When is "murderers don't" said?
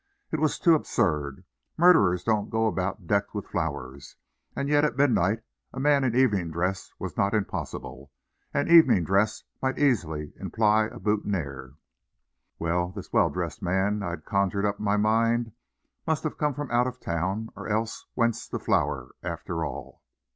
1.77-2.49